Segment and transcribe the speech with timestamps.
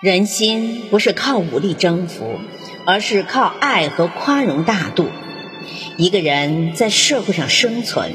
[0.00, 2.40] 人心不是靠武力征服，
[2.86, 5.08] 而是靠爱和宽容大度。
[5.98, 8.12] 一个人在社会上生存，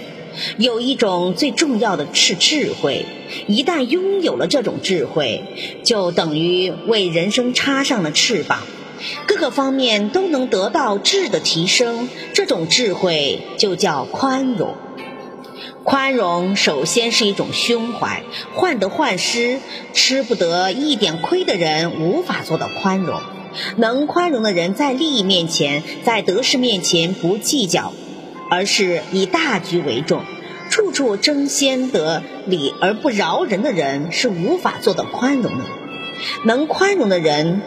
[0.57, 3.05] 有一种最重要的是智慧。
[3.45, 5.43] 一旦拥有了这种智慧，
[5.83, 8.63] 就等于为人生插上了翅膀，
[9.27, 12.09] 各个方面都能得到质的提升。
[12.33, 14.75] 这种智慧就叫宽容。
[15.85, 18.23] 宽容首先是一种胸怀，
[18.55, 19.59] 患得患失、
[19.93, 23.21] 吃不得一点亏的人无法做到宽容。
[23.77, 27.93] 能宽容的人，在利益面前、在得失面前不计较，
[28.49, 30.23] 而是以大局为重，
[30.71, 35.65] 处处争先得理而不饶人的人，是无法做到宽容的。
[36.45, 37.61] 能宽容的人，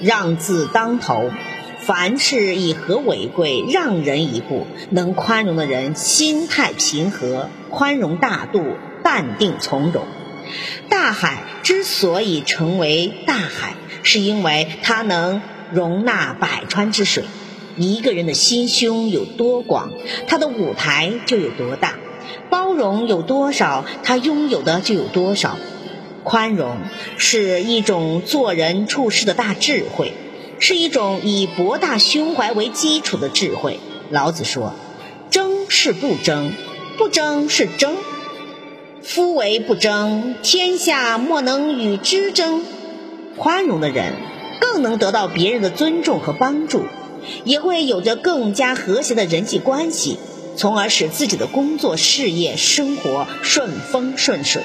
[0.00, 1.32] 让字当头。
[1.80, 4.66] 凡事以和为贵，让人一步。
[4.90, 8.64] 能宽容的人，心态平和，宽容大度，
[9.02, 10.04] 淡定从容。
[10.88, 17.24] 大海之所以成为大海，是因为它能容纳百川之水。
[17.76, 19.92] 一个人的心胸有多广，
[20.26, 21.94] 他的舞台就有多大；
[22.50, 25.56] 包容有多少，他拥有的就有多少。
[26.24, 26.76] 宽容
[27.16, 30.12] 是一种做人处事的大智慧。
[30.60, 33.80] 是一种以博大胸怀为基础的智慧。
[34.10, 34.74] 老子说
[35.30, 36.52] ：“争是不争，
[36.96, 37.96] 不争是争。
[39.02, 42.62] 夫为不争，天下莫能与之争。”
[43.36, 44.12] 宽容的人
[44.60, 46.84] 更能得到别人的尊重和帮助，
[47.44, 50.18] 也会有着更加和谐的人际关系，
[50.56, 54.62] 从而使自己的工作、事业、生活顺风顺水。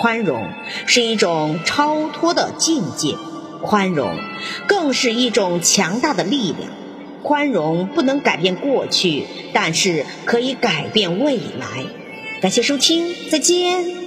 [0.00, 0.48] 宽容
[0.86, 3.14] 是一种超脱的境界。
[3.62, 4.18] 宽容，
[4.66, 6.70] 更是一种强大的力量。
[7.22, 11.86] 宽容不能改变过去，但是可以改变未来。
[12.40, 14.01] 感谢收听，再见。